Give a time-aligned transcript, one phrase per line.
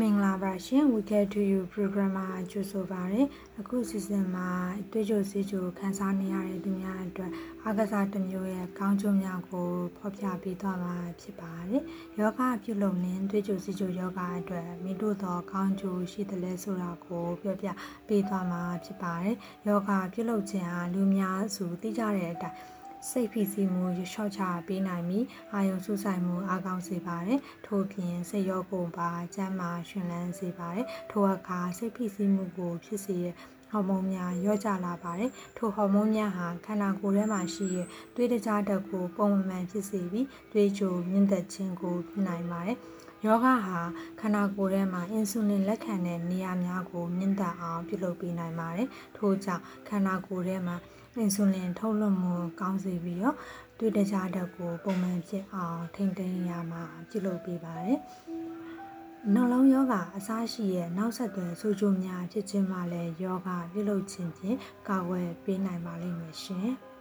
[0.00, 3.22] မင်္ဂလာပါရှင် We Care to You program မှာကြိုဆိုပါရစေ။
[3.60, 4.50] အခု season မှာ
[4.92, 7.30] တွေ့ကြုံစည်းကြိုခန်းစားနေရတဲ့သူများအတွက်
[7.64, 11.82] အားကစားတစ်မျိုးရဲ့ကောင်းကျိုးများကိုဖော်ပြပေးသွားမှာဖြစ်ပါတယ်။
[12.18, 17.68] ယောဂပြုလုပ်နေတွေ့ကြုံစည်းကြိုယောဂအတွက်မိတို့သောကောင်းကျိုးရှိသလဲဆိုတာကိုပြောပြ
[18.08, 19.36] ပေးသွားမှာဖြစ်ပါတယ်။
[19.66, 22.58] ယောဂပြုလုပ်ခြင်းဟာလူများစုသိကြတဲ့အတိုင်း
[23.10, 33.34] စိတ်ဖိစီးမှုရလျှော့ချပေးနိုင်ပြီးအာယုံစုဆိုင်မှုအားကောင်းစေပါတယ်ထို့ပြင်စိတ်ရောပုံပါကျန်းမာရှင်လန်းစေပါတယ်ထို့အခါစိတ်ဖိစီးမှုကိုဖြစ်စေတဲ့
[33.74, 42.78] ဟော်မုန်းများရော့ကျလာပါတယ်ထိုဟော်မုန်းများဟာခန္ဓာကိုယ်ထဲမှာရှိတဲ့သွေးတကြားဓာတ်ကိုပုံမှန်ဖြစ်စေပြီးသွေးကြိုမြင့်တက်ခြင်းကိုဖြစ်နိုင်ပါတယ်
[43.24, 43.54] ယောဂဟာ
[44.20, 50.76] ခန္ဓာကိုယ်ထဲမှာအင်ဆူလင်လက်ခံတဲ့နေရာများကိုမြင့်တက်အောင်ပြုလုပ်ပေးနိုင်ပါတယ်။ထို့ကြောင့်ခန္ဓာကိုယ်ထဲမှာ
[51.16, 53.36] အင်ဆူလင်ထုတ်လွှတ်မှုကောင်းစေပြီးတော့
[53.78, 57.98] တွေ့တခြားဓာတ်ကိုပုံမှန်ဖြစ်အောင်ထိန်းသိမ်းရမှာပြုလုပ်ပေးပါတယ်။
[59.32, 64.58] နှလုံးယောဂအစားရှိရဲ့နောက်ဆက်တွဲဆိုးကျိုးများဖြစ်ခြင်းမှလည်းယောဂပြုလုပ်ခြင်းဖြင့်
[64.88, 66.68] ကာကွယ်ပေးနိုင်ပါလိမ့်မယ်ရှင်။